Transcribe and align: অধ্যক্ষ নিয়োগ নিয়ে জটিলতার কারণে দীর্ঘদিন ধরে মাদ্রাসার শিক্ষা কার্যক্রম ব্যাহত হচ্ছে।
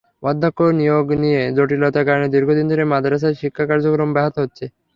অধ্যক্ষ 0.23 0.59
নিয়োগ 0.79 1.05
নিয়ে 1.23 1.41
জটিলতার 1.57 2.07
কারণে 2.09 2.27
দীর্ঘদিন 2.33 2.65
ধরে 2.71 2.83
মাদ্রাসার 2.91 3.39
শিক্ষা 3.41 3.63
কার্যক্রম 3.69 4.09
ব্যাহত 4.15 4.35
হচ্ছে। 4.43 4.65